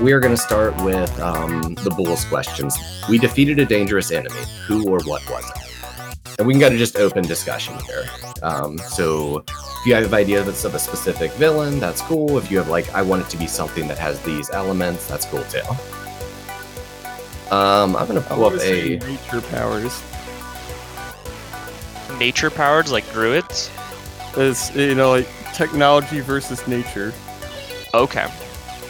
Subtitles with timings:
[0.00, 2.76] We are going to start with um, the Bulls questions.
[3.08, 4.40] We defeated a dangerous enemy.
[4.66, 6.38] Who or what was it?
[6.38, 8.04] And we can kind of just open discussion here.
[8.44, 12.38] Um, so if you have ideas of a specific villain, that's cool.
[12.38, 15.26] If you have like, I want it to be something that has these elements, that's
[15.26, 15.62] cool too.
[17.52, 20.00] Um, I'm gonna pull up a nature powers.
[22.20, 23.68] Nature powers like druids.
[24.36, 27.12] It's you know like technology versus nature.
[27.94, 28.28] Okay.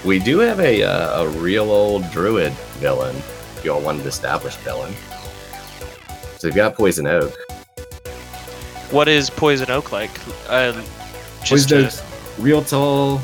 [0.04, 3.16] We do have a uh, a real old druid villain.
[3.56, 4.94] If y'all want an established villain,
[6.38, 7.32] so you've got Poison Oak.
[8.90, 10.10] What is poison oak like?
[10.48, 10.72] Uh,
[11.40, 12.04] Poison just to-
[12.42, 13.20] real tall,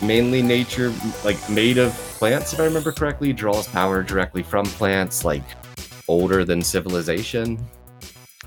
[0.00, 0.92] mainly nature,
[1.24, 2.52] like made of plants.
[2.52, 5.44] If I remember correctly, draws power directly from plants, like
[6.08, 7.64] older than civilization.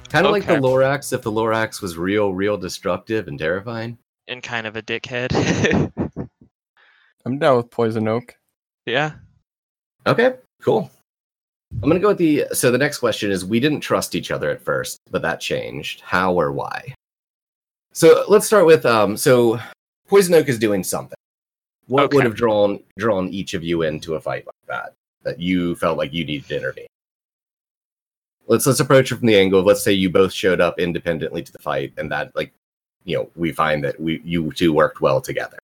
[0.10, 1.14] Kind of like the Lorax.
[1.14, 3.98] If the Lorax was real, real destructive and terrifying.
[4.28, 5.92] and kind of a dickhead.
[7.26, 8.36] I'm down with poison oak.
[8.86, 9.14] yeah.
[10.08, 10.92] Okay, cool.
[11.82, 12.46] I'm gonna go with the.
[12.54, 16.02] So the next question is: We didn't trust each other at first, but that changed.
[16.02, 16.94] How or why?
[17.92, 18.86] So let's start with.
[18.86, 19.60] Um, so
[20.08, 21.16] Poison Oak is doing something.
[21.88, 22.18] What Okay.
[22.18, 24.94] would have drawn drawn each of you into a fight like that?
[25.24, 26.88] That you felt like you needed to intervene.
[28.48, 31.42] Let's let's approach it from the angle of let's say you both showed up independently
[31.42, 32.54] to the fight, and that like,
[33.06, 35.58] you know, we find that we you two worked well together.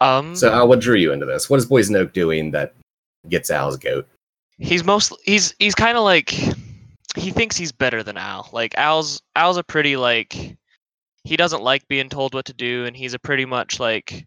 [0.00, 0.34] Um.
[0.36, 1.48] So Al, what drew you into this?
[1.50, 2.74] What is Poison Oak doing that
[3.28, 4.06] gets Al's goat?
[4.60, 6.30] he's most he's he's kind of like
[7.16, 8.48] he thinks he's better than Al.
[8.52, 10.56] Like Al's Al's a pretty like
[11.24, 14.24] he doesn't like being told what to do, and he's a pretty much like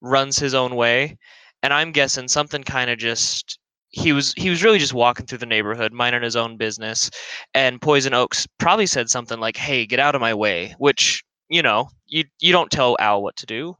[0.00, 1.16] runs his own way.
[1.62, 3.58] And I'm guessing something kind of just
[3.90, 7.10] he was he was really just walking through the neighborhood, minding his own business,
[7.54, 11.62] and Poison Oaks probably said something like, "Hey, get out of my way," which you
[11.62, 13.76] know you you don't tell Al what to do.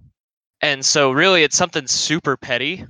[0.65, 2.87] And so really, it's something super petty.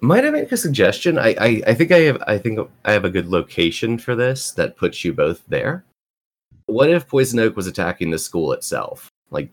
[0.00, 1.18] Might I make a suggestion?
[1.18, 4.52] I, I I think I have I think I have a good location for this
[4.52, 5.84] that puts you both there.
[6.64, 9.10] What if Poison Oak was attacking the school itself?
[9.30, 9.50] Like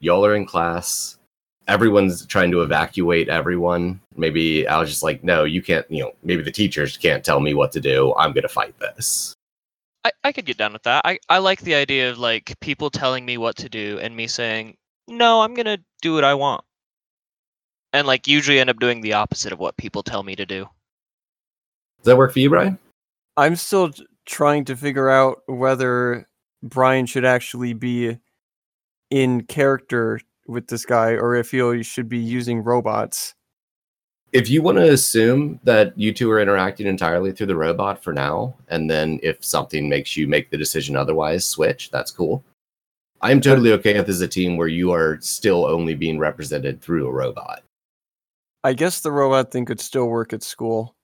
[0.00, 1.18] y'all are in class,
[1.66, 4.00] everyone's trying to evacuate everyone.
[4.16, 5.84] Maybe I was just like, no, you can't.
[5.90, 8.14] You know, maybe the teachers can't tell me what to do.
[8.16, 9.34] I'm gonna fight this.
[10.04, 11.02] I, I could get down with that.
[11.04, 14.26] I, I like the idea of like people telling me what to do and me
[14.26, 14.76] saying,
[15.06, 16.64] no, I'm gonna do what I want.
[17.92, 20.68] And like usually end up doing the opposite of what people tell me to do.
[21.98, 22.78] Does that work for you, Brian?
[23.36, 23.90] I'm still
[24.26, 26.28] trying to figure out whether
[26.62, 28.18] Brian should actually be
[29.10, 33.34] in character with this guy or if he should be using robots.
[34.32, 38.12] if you want to assume that you two are interacting entirely through the robot for
[38.12, 42.44] now, and then if something makes you make the decision otherwise, switch, that's cool.
[43.20, 46.80] I'm totally okay if this is a team where you are still only being represented
[46.80, 47.62] through a robot.
[48.64, 50.96] I guess the robot thing could still work at school.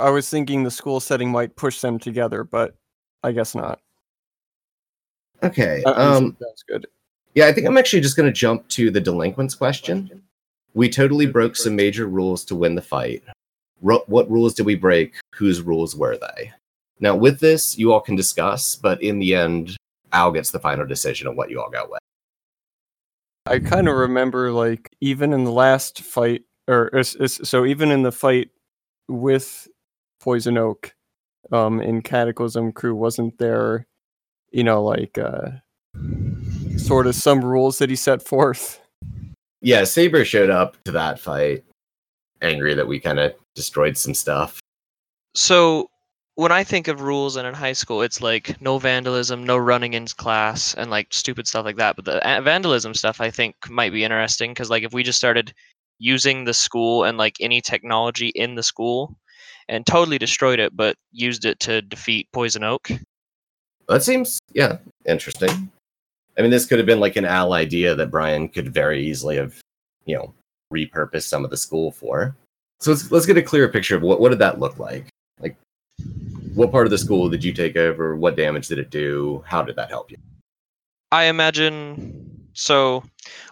[0.00, 2.74] I was thinking the school setting might push them together, but
[3.22, 3.80] I guess not.
[5.42, 5.82] Okay.
[5.84, 6.86] Um, sounds good.
[7.34, 10.22] yeah, I think I'm actually just going to jump to the delinquents question.
[10.74, 13.22] We totally broke some major rules to win the fight.
[13.80, 15.14] Ru- what rules did we break?
[15.34, 16.52] Whose rules were they?
[17.00, 19.76] Now, with this, you all can discuss, but in the end,
[20.12, 22.00] Al gets the final decision on what you all got with.
[23.46, 27.90] I kind of remember like even in the last fight, or is- is- so even
[27.90, 28.50] in the fight
[29.08, 29.68] with
[30.20, 30.94] Poison Oak,
[31.52, 33.86] um, in Cataclysm Crew, wasn't there,
[34.50, 35.50] you know, like uh,
[36.78, 38.80] sort of some rules that he set forth?
[39.60, 41.64] yeah, Saber showed up to that fight
[42.42, 44.60] angry that we kind of destroyed some stuff.
[45.34, 45.88] So
[46.34, 49.94] when I think of rules and in high school, it's like no vandalism, no running
[49.94, 51.96] in class, and like stupid stuff like that.
[51.96, 55.18] But the uh, vandalism stuff I think might be interesting because like if we just
[55.18, 55.54] started
[55.98, 59.16] using the school and like any technology in the school
[59.68, 62.90] and totally destroyed it, but used it to defeat Poison Oak.
[63.88, 65.70] That seems, yeah, interesting.
[66.36, 69.36] I mean, this could have been like an Al idea that Brian could very easily
[69.36, 69.60] have,
[70.04, 70.34] you know,
[70.72, 72.34] repurposed some of the school for.
[72.80, 75.06] So let's let's get a clearer picture of what what did that look like?
[75.40, 75.56] Like,
[76.54, 78.16] what part of the school did you take over?
[78.16, 79.44] What damage did it do?
[79.46, 80.16] How did that help you?
[81.12, 83.04] I imagine so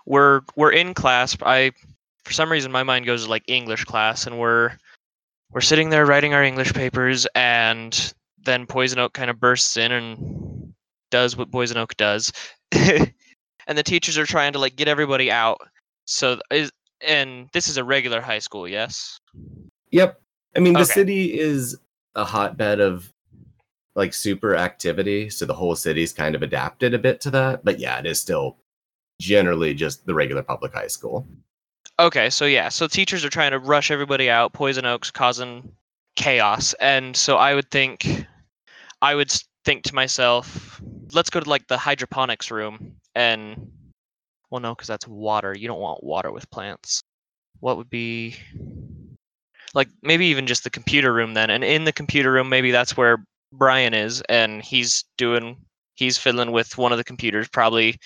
[0.07, 1.37] we're we're in class.
[1.43, 1.73] I
[2.25, 4.73] for some reason my mind goes to like English class and we're
[5.53, 8.15] we're sitting there writing our English papers and
[8.45, 10.73] then Poison Oak kind of bursts in and
[11.11, 12.33] does what Poison Oak does.
[12.73, 15.59] and the teachers are trying to like get everybody out.
[16.07, 16.73] So is
[17.07, 19.19] and this is a regular high school, yes?
[19.91, 20.21] Yep.
[20.57, 20.93] I mean, the Okay.
[20.93, 21.77] city is
[22.15, 23.13] a hotbed of
[23.95, 27.65] like super activity, so the whole city's kind of adapted a bit to that.
[27.65, 28.57] But yeah, it is still
[29.21, 31.27] generally just the regular public high school.
[32.03, 34.53] Okay, so yeah, so teachers are trying to rush everybody out.
[34.53, 35.71] Poison Oak's causing
[36.17, 38.27] chaos, and so I would think,
[39.01, 39.33] I would
[39.65, 40.83] think to myself,
[41.13, 43.71] let's go to like the hydroponics room, and
[44.51, 45.57] well, no, because that's water.
[45.57, 47.05] You don't want water with plants.
[47.61, 48.35] What would be
[49.73, 52.97] like maybe even just the computer room then, and in the computer room, maybe that's
[52.97, 55.57] where Brian is, and he's doing,
[55.95, 57.97] he's fiddling with one of the computers, probably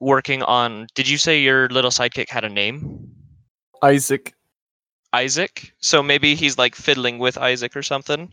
[0.00, 0.86] working on.
[0.94, 3.10] Did you say your little sidekick had a name?
[3.82, 4.34] Isaac.
[5.12, 5.72] Isaac.
[5.78, 8.32] So maybe he's like fiddling with Isaac or something.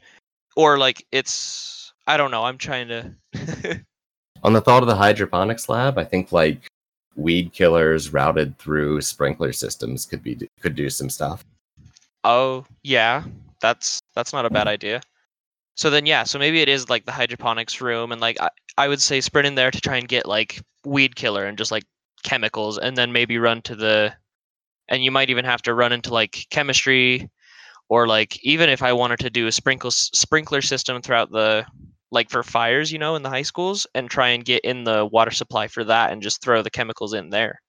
[0.55, 3.11] Or like it's I don't know, I'm trying to
[4.43, 6.67] On the thought of the hydroponics lab, I think like
[7.15, 11.43] weed killers routed through sprinkler systems could be could do some stuff.
[12.23, 13.23] Oh, yeah.
[13.61, 14.69] That's that's not a bad mm-hmm.
[14.69, 15.01] idea.
[15.75, 18.87] So then yeah, so maybe it is like the hydroponics room and like I, I
[18.87, 21.83] would say sprint in there to try and get like weed killer and just like
[22.23, 24.13] chemicals and then maybe run to the
[24.89, 27.29] and you might even have to run into like chemistry
[27.89, 31.65] or like even if I wanted to do a sprinkle sprinkler system throughout the
[32.11, 35.05] like for fires, you know, in the high schools and try and get in the
[35.05, 37.61] water supply for that and just throw the chemicals in there.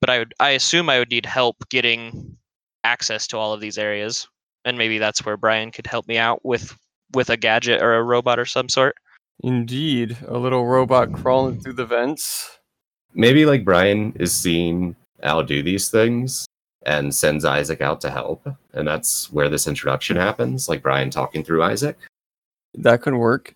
[0.00, 2.36] But I would I assume I would need help getting
[2.84, 4.28] access to all of these areas
[4.64, 6.76] and maybe that's where Brian could help me out with
[7.12, 8.96] with a gadget or a robot or some sort.
[9.42, 12.58] Indeed, a little robot crawling through the vents.
[13.14, 16.46] Maybe like Brian is seeing Al do these things
[16.86, 20.68] and sends Isaac out to help, and that's where this introduction happens.
[20.68, 21.96] Like Brian talking through Isaac.
[22.74, 23.54] That could work.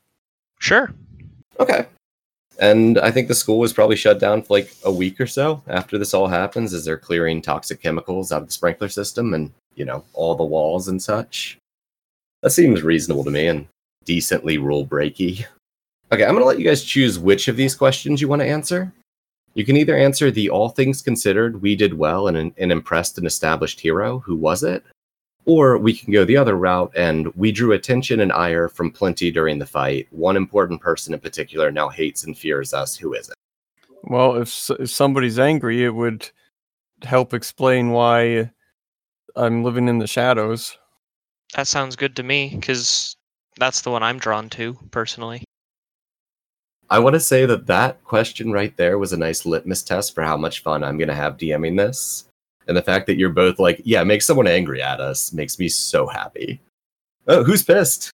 [0.61, 0.93] Sure.
[1.61, 1.87] Okay.
[2.61, 5.63] And I think the school was probably shut down for like a week or so
[5.69, 9.53] after this all happens, as they're clearing toxic chemicals out of the sprinkler system and,
[9.77, 11.59] you know, all the walls and such.
[12.43, 13.67] That seems reasonable to me and
[14.05, 15.45] decently rule breaky.
[16.11, 18.49] Okay, I'm going to let you guys choose which of these questions you want to
[18.49, 18.93] answer.
[19.55, 23.19] You can either answer the all things considered, we did well and an, an impressed
[23.19, 24.21] and established hero.
[24.21, 24.85] Who was it?
[25.45, 29.31] Or we can go the other route and we drew attention and ire from plenty
[29.31, 30.07] during the fight.
[30.11, 32.97] One important person in particular now hates and fears us.
[32.97, 33.35] Who is it?
[34.05, 36.31] Well, if if somebody's angry, it would
[37.03, 38.51] help explain why
[39.35, 40.79] I'm living in the shadows.
[41.55, 43.17] That sounds good to me because
[43.57, 45.45] that's the one I'm drawn to personally.
[46.91, 50.23] I want to say that that question right there was a nice litmus test for
[50.23, 52.25] how much fun I'm going to have DMing this.
[52.67, 55.69] And the fact that you're both like, yeah, make someone angry at us makes me
[55.69, 56.61] so happy.
[57.27, 58.11] Oh, who's pissed?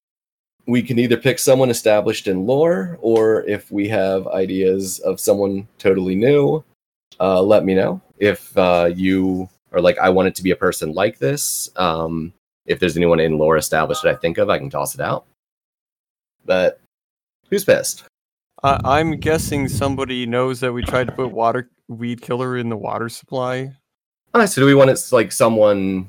[0.66, 5.68] We can either pick someone established in lore, or if we have ideas of someone
[5.78, 6.64] totally new,
[7.20, 8.00] uh, let me know.
[8.18, 12.32] If uh, you are like, I want it to be a person like this, um,
[12.66, 15.26] if there's anyone in lore established that I think of, I can toss it out.
[16.44, 16.80] But
[17.50, 18.04] who's pissed?
[18.64, 22.76] I I'm guessing somebody knows that we tried to put water weed killer in the
[22.76, 23.70] water supply.
[24.34, 26.08] Alright, so do we want it like someone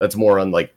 [0.00, 0.74] that's more on like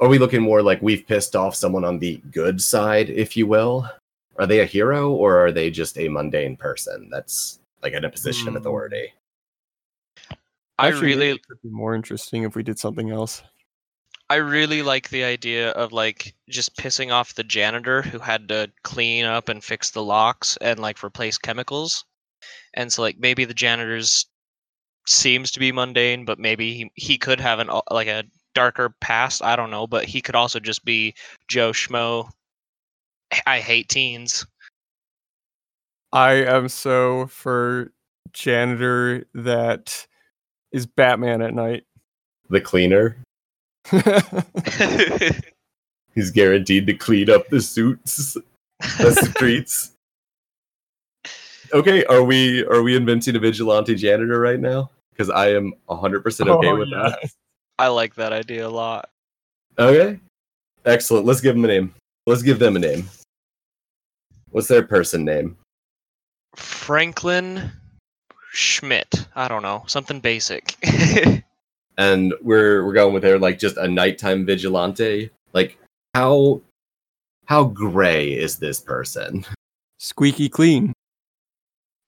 [0.00, 3.46] are we looking more like we've pissed off someone on the good side, if you
[3.46, 3.88] will?
[4.36, 8.10] Are they a hero or are they just a mundane person that's like in a
[8.10, 8.58] position of Hmm.
[8.58, 9.12] authority?
[10.76, 13.42] I Actually, maybe really it could be more interesting if we did something else.
[14.34, 18.68] I really like the idea of like just pissing off the janitor who had to
[18.82, 22.04] clean up and fix the locks and like replace chemicals.
[22.74, 24.26] And so like maybe the janitor's
[25.06, 28.24] seems to be mundane, but maybe he, he could have an like a
[28.56, 29.40] darker past.
[29.40, 31.14] I don't know, but he could also just be
[31.46, 32.28] Joe Schmo.
[33.46, 34.44] I hate teens.
[36.12, 37.92] I am so for
[38.32, 40.08] janitor that
[40.72, 41.84] is Batman at night.
[42.50, 43.23] The cleaner.
[46.14, 48.36] He's guaranteed to clean up the suits,
[48.80, 49.92] the streets.
[51.72, 54.90] Okay, are we are we inventing a vigilante janitor right now?
[55.10, 57.30] Because I am 100% okay Oh, with that.
[57.78, 59.10] I like that idea a lot.
[59.78, 60.20] Okay.
[60.84, 61.26] Excellent.
[61.26, 61.94] Let's give them a name.
[62.26, 63.08] Let's give them a name.
[64.50, 65.56] What's their person name?
[66.54, 67.72] Franklin
[68.52, 69.26] Schmidt.
[69.34, 70.76] I don't know, something basic.
[71.96, 75.30] And we're we're going with their like just a nighttime vigilante.
[75.52, 75.78] Like
[76.14, 76.60] how
[77.46, 79.44] how gray is this person?
[79.98, 80.92] Squeaky clean.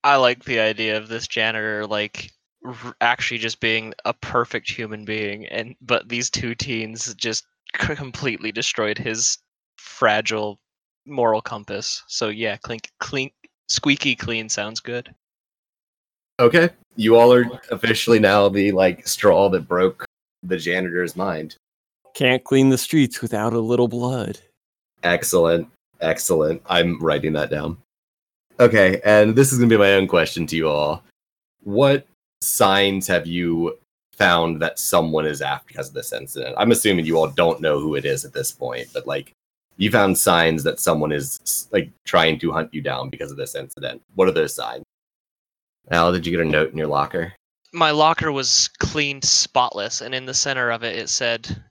[0.04, 2.32] I like the idea of this janitor like
[2.64, 7.44] r- actually just being a perfect human being and but these two teens just
[7.80, 9.38] c- completely destroyed his
[9.76, 10.58] fragile
[11.06, 12.02] moral compass.
[12.08, 13.30] So yeah, clink clean
[13.68, 15.14] squeaky clean sounds good.
[16.38, 16.70] Okay.
[16.96, 20.04] You all are officially now the like straw that broke
[20.42, 21.56] the janitor's mind.
[22.14, 24.38] Can't clean the streets without a little blood.
[25.02, 25.68] Excellent.
[26.00, 26.62] Excellent.
[26.66, 27.78] I'm writing that down.
[28.58, 31.02] Okay, and this is going to be my own question to you all.
[31.62, 32.06] What
[32.40, 33.76] signs have you
[34.16, 36.54] found that someone is after because of this incident.
[36.58, 39.32] I'm assuming you all don't know who it is at this point, but like
[39.76, 43.54] you found signs that someone is like trying to hunt you down because of this
[43.54, 44.02] incident.
[44.14, 44.84] What are those signs?
[45.90, 47.32] Al, did you get a note in your locker?
[47.72, 51.62] My locker was cleaned spotless, and in the center of it, it said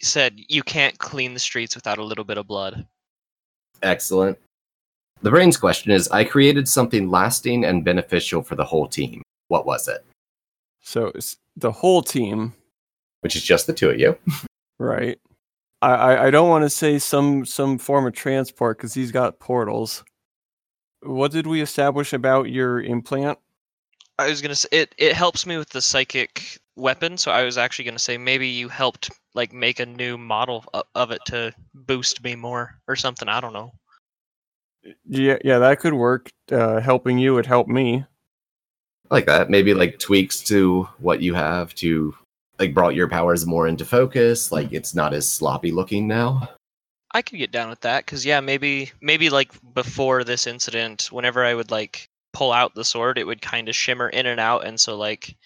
[0.00, 2.86] said you can't clean the streets without a little bit of blood.
[3.82, 4.38] Excellent.
[5.22, 9.22] The brains question is I created something lasting and beneficial for the whole team.
[9.48, 10.04] What was it?
[10.80, 12.52] So it's the whole team,
[13.20, 14.18] Which is just the two of you.
[14.78, 15.18] right?
[15.80, 19.38] I I, I don't want to say some some form of transport because he's got
[19.38, 20.04] portals.
[21.02, 23.38] What did we establish about your implant?
[24.18, 24.94] I was gonna say it.
[24.98, 28.68] It helps me with the psychic weapon, so I was actually gonna say maybe you
[28.68, 33.28] helped like make a new model of, of it to boost me more or something.
[33.28, 33.72] I don't know.
[35.08, 36.30] Yeah, yeah, that could work.
[36.50, 38.04] Uh, helping you would help me.
[39.10, 39.50] Like that.
[39.50, 42.14] Maybe like tweaks to what you have to
[42.58, 44.52] like brought your powers more into focus.
[44.52, 46.48] Like it's not as sloppy looking now.
[47.14, 51.44] I could get down with that because yeah, maybe maybe like before this incident, whenever
[51.44, 54.66] I would like pull out the sword, it would kind of shimmer in and out,
[54.66, 55.36] and so like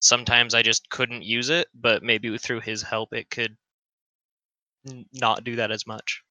[0.00, 3.56] sometimes I just couldn't use it, but maybe through his help, it could
[4.88, 6.22] n- not do that as much.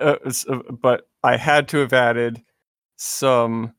[0.00, 0.16] Uh,
[0.48, 2.42] uh, but I had to have added
[2.96, 3.74] some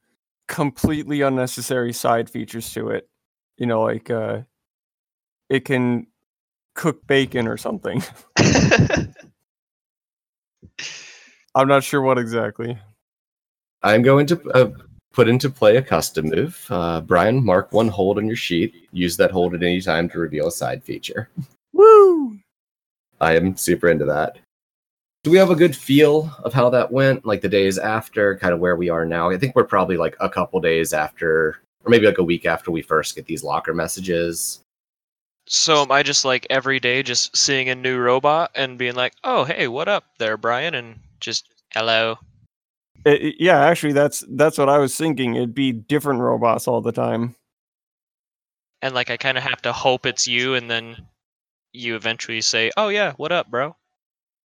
[0.47, 3.09] completely unnecessary side features to it.
[3.57, 4.41] You know, like uh,
[5.49, 6.07] it can
[6.75, 8.03] cook bacon or something.
[11.55, 12.77] I'm not sure what exactly.
[13.81, 14.71] I'm going to uh,
[15.13, 16.65] put into play a custom move.
[16.69, 18.87] Uh, Brian, mark one hold on your sheet.
[18.91, 21.29] Use that hold at any time to reveal a side feature.
[21.71, 22.37] Woo!
[23.21, 24.37] I am super into that.
[25.23, 27.25] Do we have a good feel of how that went?
[27.25, 29.29] Like the days after, kind of where we are now?
[29.29, 32.71] I think we're probably like a couple days after, or maybe like a week after
[32.71, 34.59] we first get these locker messages.
[35.47, 39.13] so am I just like every day just seeing a new robot and being like,
[39.23, 42.17] "Oh, hey, what up there, Brian?" and just hello.
[43.05, 45.35] It- it- yeah, actually, that's that's what I was thinking.
[45.35, 47.35] It'd be different robots all the time.
[48.81, 50.97] and like I kind of have to hope it's you, and then
[51.71, 53.75] you eventually say, "Oh yeah, what up, bro?"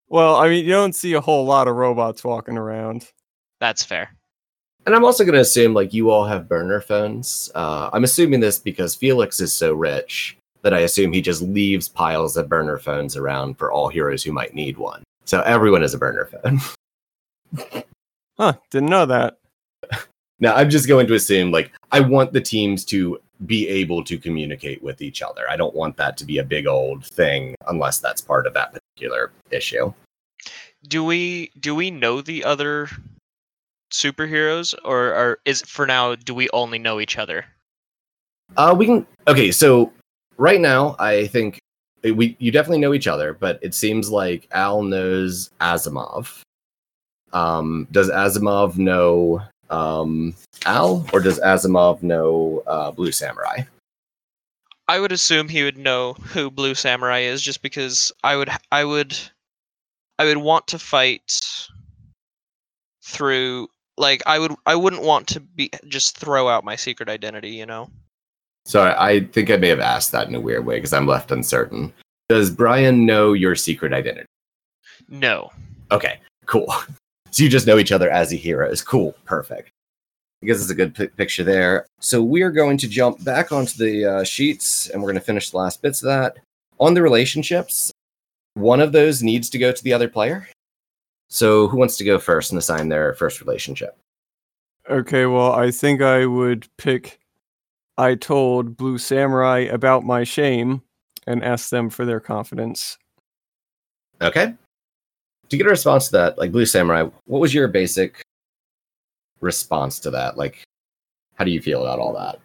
[0.09, 3.11] Well, I mean, you don't see a whole lot of robots walking around.
[3.61, 4.15] That's fair.
[4.87, 7.51] And I'm also going to assume like you all have burner phones.
[7.55, 11.89] Uh, I'm assuming this because Felix is so rich that I assume he just leaves
[11.89, 15.03] piles of burner phones around for all heroes who might need one.
[15.27, 17.83] So everyone has a burner phone.
[18.39, 18.55] Huh?
[18.71, 19.39] Didn't know that.
[20.39, 24.19] now I'm just going to assume like I want the teams to be able to
[24.19, 25.49] communicate with each other.
[25.49, 28.73] I don't want that to be a big old thing unless that's part of that
[28.73, 29.93] particular issue.
[30.89, 32.89] Do we do we know the other
[33.91, 37.45] superheroes, or, or is for now do we only know each other?
[38.57, 39.07] Uh, we can.
[39.27, 39.93] Okay, so
[40.37, 41.59] right now, I think
[42.07, 46.41] uh, we you definitely know each other, but it seems like Al knows Asimov.
[47.33, 53.63] Um, does Asimov know um, Al, or does Asimov know uh, Blue Samurai?
[54.89, 58.85] I would assume he would know who Blue Samurai is, just because I would I
[58.85, 59.17] would
[60.19, 61.41] I would want to fight
[63.05, 63.69] through
[63.99, 67.67] like I would I wouldn't want to be just throw out my secret identity, you
[67.67, 67.91] know.
[68.65, 71.07] So I, I think I may have asked that in a weird way because I'm
[71.07, 71.93] left uncertain.
[72.29, 74.27] Does Brian know your secret identity?
[75.09, 75.51] No.
[75.91, 76.73] Okay, cool.
[77.31, 78.83] So you just know each other as the heroes.
[78.83, 79.71] Cool, perfect.
[80.43, 81.87] I guess it's a good pi picture there.
[82.01, 85.51] So we're going to jump back onto the uh, sheets and we're going to finish
[85.51, 86.37] the last bits of that.
[86.79, 87.93] On the relationships,
[88.55, 90.49] one of those needs to go to the other player.
[91.29, 93.97] So who wants to go first and assign their first relationship?
[94.89, 97.19] Okay, well, I think I would pick.
[97.99, 100.83] I told Blue Samurai about my shame
[101.27, 102.97] and asked them for their confidence.
[104.23, 104.55] Okay.
[105.49, 108.23] To get a response to that, like Blue Samurai, what was your basic
[109.41, 110.37] response to that?
[110.37, 110.63] Like,
[111.35, 112.41] how do you feel about all that?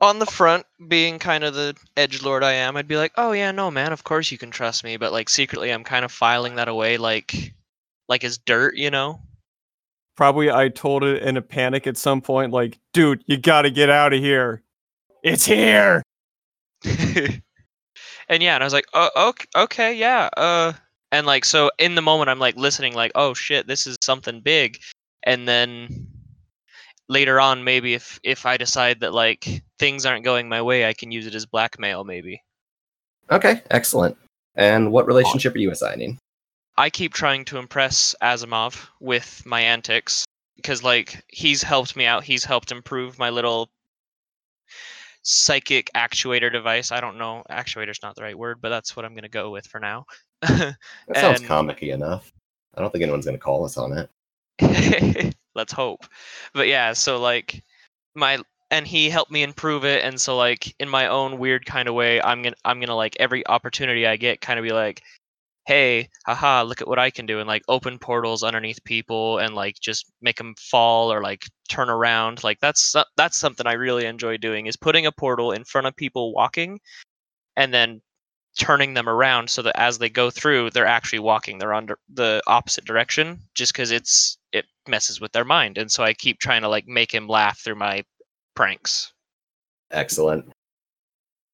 [0.00, 3.32] On the front, being kind of the edge lord I am, I'd be like, "Oh
[3.32, 6.12] yeah, no man, of course you can trust me." But like secretly, I'm kind of
[6.12, 7.54] filing that away, like,
[8.08, 9.20] like as dirt, you know.
[10.16, 13.90] Probably I told it in a panic at some point, like, dude, you gotta get
[13.90, 14.62] out of here.
[15.22, 16.02] It's here.
[18.28, 20.72] and yeah, and I was like, oh, okay, okay, yeah, uh,
[21.14, 24.40] and like, so in the moment, I'm like listening, like, oh shit, this is something
[24.40, 24.80] big,
[25.22, 26.08] and then
[27.08, 30.92] later on, maybe if if I decide that like things aren't going my way, I
[30.92, 32.42] can use it as blackmail, maybe.
[33.30, 34.16] Okay, excellent.
[34.56, 36.18] And what relationship are you assigning?
[36.76, 40.24] I keep trying to impress Asimov with my antics
[40.56, 42.24] because like he's helped me out.
[42.24, 43.70] He's helped improve my little
[45.22, 46.90] psychic actuator device.
[46.90, 49.66] I don't know, actuator's not the right word, but that's what I'm gonna go with
[49.68, 50.06] for now.
[51.08, 52.32] That sounds comic-y enough.
[52.74, 55.34] I don't think anyone's gonna call us on it.
[55.54, 56.06] Let's hope.
[56.52, 57.62] But yeah, so like
[58.14, 58.38] my
[58.70, 61.94] and he helped me improve it and so like in my own weird kind of
[61.94, 64.72] way, I'm going to I'm going to like every opportunity I get kind of be
[64.72, 65.02] like
[65.66, 69.54] hey, haha, look at what I can do and like open portals underneath people and
[69.54, 72.44] like just make them fall or like turn around.
[72.44, 75.96] Like that's that's something I really enjoy doing is putting a portal in front of
[75.96, 76.80] people walking
[77.56, 78.02] and then
[78.58, 82.42] turning them around so that as they go through they're actually walking they're under the
[82.46, 86.62] opposite direction just because it's it messes with their mind and so i keep trying
[86.62, 88.04] to like make him laugh through my
[88.54, 89.12] pranks
[89.94, 90.50] Excellent.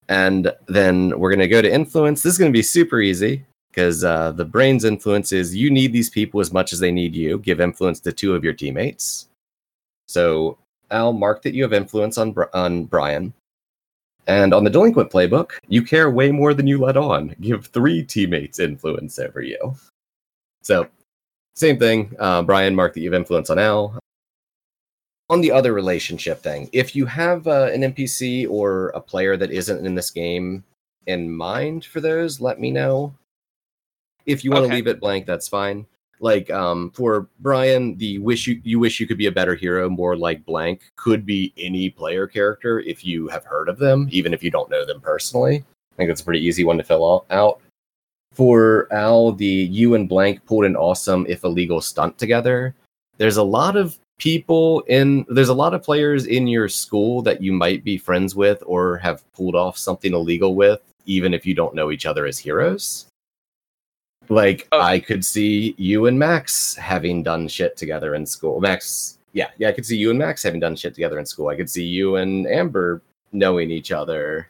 [0.09, 2.23] And then we're gonna go to influence.
[2.23, 6.11] This is gonna be super easy because uh, the brain's influence is you need these
[6.11, 7.39] people as much as they need you.
[7.39, 9.29] Give influence to two of your teammates.
[10.09, 10.59] So
[10.91, 13.33] Al, mark that you have influence on on Brian.
[14.27, 17.35] And on the delinquent playbook, you care way more than you let on.
[17.41, 19.75] Give three teammates influence over you.
[20.63, 20.87] So,
[21.55, 22.15] same thing.
[22.19, 23.99] Uh, Brian, mark that you have influence on Al.
[25.31, 29.51] On the other relationship thing, if you have uh, an NPC or a player that
[29.53, 30.65] isn't in this game
[31.07, 33.15] in mind for those, let me know.
[34.27, 34.75] If you want to Okay.
[34.77, 35.87] leave it blank, that's fine.
[36.21, 39.89] Like um, for Brian, the wish you you wish you could be a better hero,
[39.89, 44.35] more like blank, could be any player character if you have heard of them, even
[44.35, 45.65] if you don't know them personally.
[45.93, 47.61] I think that's a pretty easy one to fill out.
[48.35, 52.75] For Al, the you and blank pulled an awesome if illegal stunt together.
[53.17, 57.43] There's a lot of people in there's a lot of players in your school that
[57.43, 61.55] you might be friends with or have pulled off something illegal with, even if you
[61.55, 63.07] don't know each other as heroes.
[64.31, 64.81] Like Oh.
[64.81, 68.61] I could see you and Max having done shit together in school.
[68.61, 71.49] Max, yeah, yeah, I could see you and Max having done shit together in school.
[71.49, 73.03] I could see you and Amber
[73.33, 74.49] knowing each other.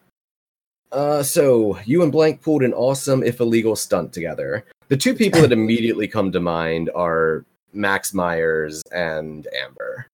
[0.92, 4.64] Uh, so you and Blank pulled an awesome, if illegal, stunt together.
[4.88, 10.06] The two people that immediately come to mind are Max Myers and Amber.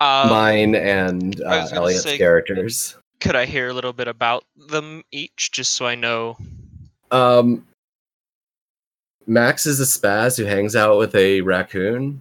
[0.00, 2.96] um, Mine and uh, Elliot's say- characters.
[3.20, 6.36] could i hear a little bit about them each just so i know
[7.12, 7.64] Um,
[9.26, 12.20] Max is a spaz who hangs out with a raccoon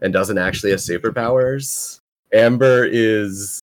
[0.00, 2.00] and doesn't actually have superpowers.
[2.32, 3.60] Amber is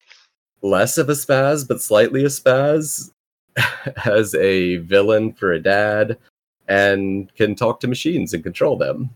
[0.61, 3.11] less of a spaz, but slightly a spaz,
[3.97, 6.17] has a villain for a dad,
[6.67, 9.09] and can talk to machines and control them.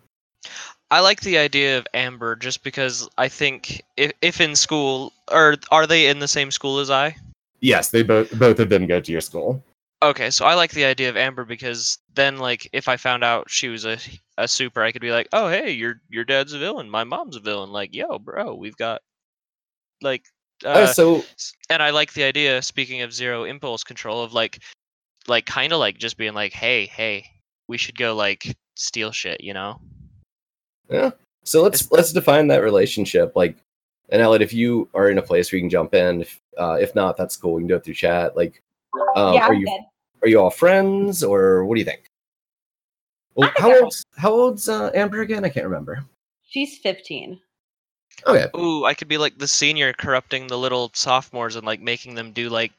[0.90, 5.56] I like the idea of Amber just because I think if, if in school or
[5.72, 7.16] are they in the same school as I?
[7.60, 9.62] Yes, they both both of them go to your school.
[10.04, 13.50] Okay, so I like the idea of Amber because then like if I found out
[13.50, 13.98] she was a
[14.38, 17.36] a super, I could be like, "Oh, hey, your your dad's a villain, my mom's
[17.36, 19.02] a villain." Like, "Yo, bro, we've got
[20.02, 20.24] like
[20.64, 21.24] Uh, uh, so
[21.70, 24.60] and I like the idea speaking of zero impulse control of like
[25.28, 27.26] like kind of like just being like, "Hey, hey,
[27.68, 29.82] we should go like steal shit," you know?
[30.90, 31.12] Yeah.
[31.44, 33.36] So let's It's- let's define that relationship.
[33.36, 33.56] Like,
[34.10, 36.78] and Elliot, if you are in a place where you can jump in, if, uh,
[36.80, 37.54] if not, that's cool.
[37.56, 38.36] We can do it through chat.
[38.38, 38.62] Like,
[39.16, 39.82] um, yeah, are you good.
[40.24, 42.10] are you all friends or what do you think?
[43.36, 45.46] Well, how we're- old's how old's uh, Amber again?
[45.46, 46.04] I can't remember.
[46.50, 47.40] She's 15.
[48.26, 48.48] Okay.
[48.58, 52.32] Ooh, I could be like the senior corrupting the little sophomores and like making them
[52.32, 52.72] do like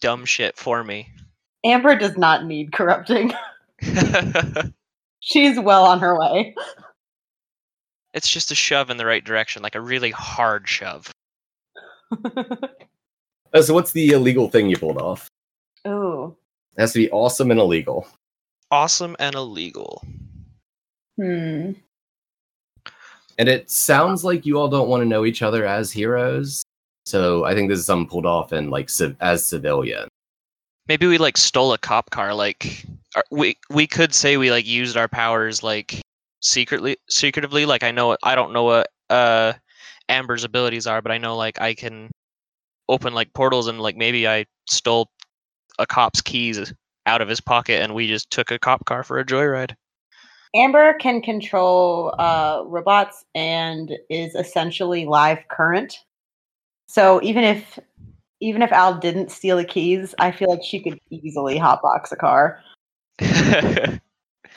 [0.00, 1.08] dumb shit for me.
[1.64, 3.32] Amber does not need corrupting.
[5.20, 6.54] She's well on her way.
[8.14, 11.10] it's just a shove in the right direction, like a really hard shove.
[13.52, 15.28] Uh, so what's the illegal thing you pulled off?
[15.84, 16.36] Oh.
[16.76, 18.06] It has to be awesome and illegal.
[18.70, 20.04] Awesome and illegal.
[21.16, 21.72] Hmm.
[23.38, 26.62] And it sounds like you all don't want to know each other as heroes.
[27.04, 30.08] So I think this is something pulled off in like civ- as civilian.
[30.88, 32.34] Maybe we like stole a cop car.
[32.34, 36.00] Like or we we could say we like used our powers like
[36.40, 37.66] secretly secretively.
[37.66, 39.52] Like I know I don't know what uh
[40.08, 42.10] Amber's abilities are, but I know like I can
[42.88, 45.10] open like portals and like maybe I stole
[45.78, 46.72] a cop's keys
[47.06, 49.74] out of his pocket and we just took a cop car for a joyride.
[50.54, 55.98] Amber can control uh, robots and is essentially live current.
[56.88, 57.78] So even if
[58.40, 62.16] even if Al didn't steal the keys, I feel like she could easily hotbox a
[62.16, 62.60] car.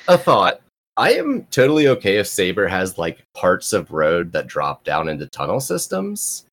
[0.07, 0.61] A thought.
[0.97, 5.27] I am totally okay if Saber has like parts of road that drop down into
[5.27, 6.45] tunnel systems,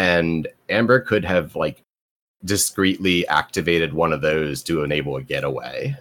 [0.00, 1.82] and Amber could have like
[2.46, 5.94] discreetly activated one of those to enable a getaway.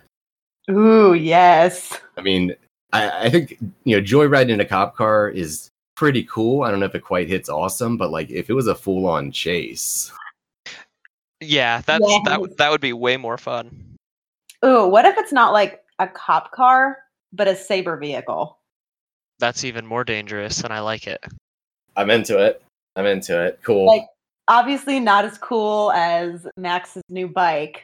[0.71, 1.99] Ooh, yes.
[2.17, 2.55] I mean,
[2.93, 6.63] I, I think you know, joyriding in a cop car is pretty cool.
[6.63, 9.05] I don't know if it quite hits awesome, but like if it was a full
[9.05, 10.13] on chase,
[11.41, 12.23] Yeah, that's that.
[12.25, 12.39] Yes.
[12.39, 13.95] would- That would be way more fun.
[14.63, 16.99] Ooh, what if it's not like a cop car,
[17.33, 18.57] but a saber vehicle?
[19.39, 21.21] That's even more dangerous, and I like it.
[21.97, 22.61] I'm into it.
[22.95, 23.59] I'm into it.
[23.63, 23.85] Cool.
[23.87, 24.07] Like-
[24.51, 27.83] Obviously, not as cool as Max's new bike.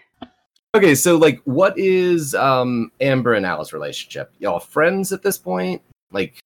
[0.75, 4.33] okay, so like, what is um Amber and Al's relationship?
[4.39, 5.79] Y'all friends at this point?
[6.11, 6.39] Like,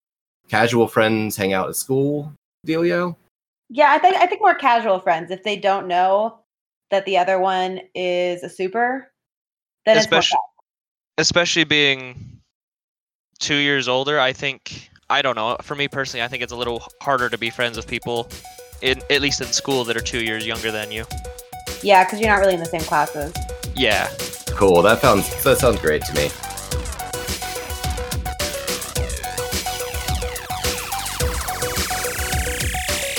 [0.50, 2.34] casual friends, hang out at school,
[2.67, 3.15] dealio?
[3.69, 5.32] Yeah, I think I think more casual friends.
[5.32, 6.39] If they don't know
[6.91, 9.10] that the other one is a super,
[9.86, 10.39] then it's Especially,
[11.17, 12.41] especially being
[13.39, 14.19] two years older.
[14.19, 15.58] I think I don't know.
[15.62, 18.30] For me personally, I think it's a little harder to be friends with people,
[18.82, 21.06] in at least in school, that are two years younger than you.
[21.82, 23.34] yeah, because you're not really in the same classes.
[23.76, 24.10] Yeah,
[24.60, 24.82] Cool.
[24.82, 26.30] That sounds that sounds great to me.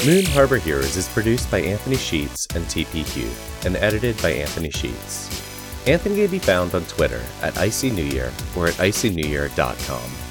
[0.04, 5.28] Moon Harbor Heroes is produced by Anthony Sheets and TPQ and edited by Anthony Sheets.
[5.86, 10.29] Anthony can be found on Twitter at Icy New Year or at icynewyear.com.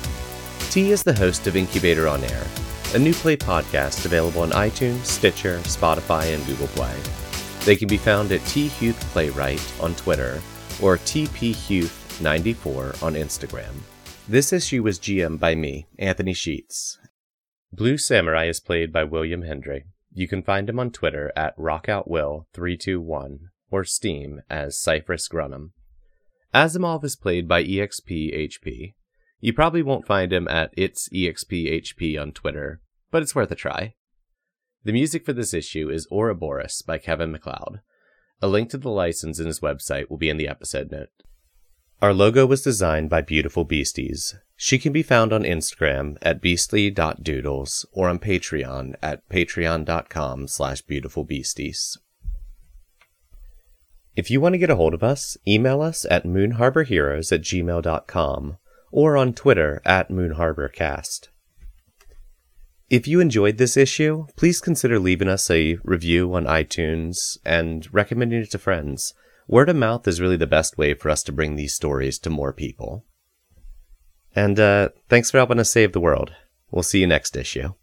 [0.69, 2.45] T is the host of Incubator on Air,
[2.93, 6.95] a new play podcast available on iTunes, Stitcher, Spotify, and Google Play.
[7.65, 10.39] They can be found at T Huth Playwright on Twitter
[10.79, 13.73] or TPHuth94 on Instagram.
[14.27, 16.99] This issue was GM by me, Anthony Sheets.
[17.73, 19.85] Blue Samurai is played by William Hendry.
[20.13, 23.39] You can find him on Twitter at RockoutWill321
[23.71, 25.71] or Steam as Cyprus Grunumn.
[26.53, 28.93] Asimov is played by EXPHP.
[29.41, 33.93] You probably won't find him at It's EXPHP on Twitter, but it's worth a try.
[34.83, 37.81] The music for this issue is Ouroboros by Kevin MacLeod.
[38.41, 41.09] A link to the license in his website will be in the episode note.
[42.01, 44.35] Our logo was designed by Beautiful Beasties.
[44.55, 51.97] She can be found on Instagram at beastly.doodles or on Patreon at patreon.com slash beautifulbeasties.
[54.15, 58.57] If you want to get a hold of us, email us at moonharborheroes at gmail.com
[58.91, 61.27] or on Twitter at moonharborcast.
[62.89, 68.41] If you enjoyed this issue, please consider leaving us a review on iTunes and recommending
[68.41, 69.13] it to friends.
[69.47, 72.29] Word of mouth is really the best way for us to bring these stories to
[72.29, 73.05] more people.
[74.35, 76.33] And uh, thanks for helping us save the world.
[76.71, 77.73] We'll see you next issue.